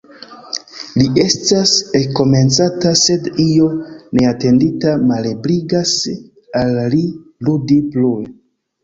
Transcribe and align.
Li 0.99 1.03
estas 1.23 1.73
ekkomencanta, 1.99 2.93
sed 3.01 3.29
io 3.43 3.67
neatendita 4.21 4.95
malebligas 5.11 5.93
al 6.63 6.81
li 6.95 7.03
ludi 7.51 7.79
plue. 7.93 8.25